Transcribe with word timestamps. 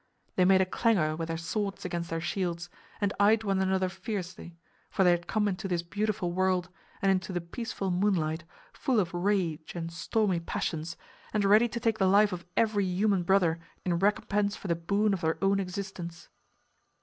They 0.35 0.45
made 0.45 0.61
a 0.61 0.65
clangor 0.65 1.15
with 1.15 1.27
their 1.27 1.37
swords 1.37 1.85
against 1.85 2.09
their 2.09 2.19
shields, 2.19 2.71
and 2.99 3.13
eyed 3.19 3.43
one 3.43 3.59
another 3.61 3.87
fiercely; 3.87 4.57
for 4.89 5.03
they 5.03 5.11
had 5.11 5.27
come 5.27 5.47
into 5.47 5.67
this 5.67 5.83
beautiful 5.83 6.31
world 6.31 6.69
and 7.03 7.11
into 7.11 7.31
the 7.31 7.39
peaceful 7.39 7.91
moonlight 7.91 8.43
full 8.73 8.99
of 8.99 9.13
rage 9.13 9.75
and 9.75 9.91
stormy 9.93 10.39
passions 10.39 10.97
and 11.33 11.45
ready 11.45 11.67
to 11.67 11.79
take 11.79 11.99
the 11.99 12.07
life 12.09 12.33
of 12.33 12.47
every 12.57 12.85
human 12.85 13.21
brother 13.21 13.59
in 13.85 13.99
recompense 13.99 14.55
for 14.55 14.67
the 14.67 14.75
boon 14.75 15.13
of 15.13 15.21
their 15.21 15.37
own 15.39 15.59
existence. 15.59 16.29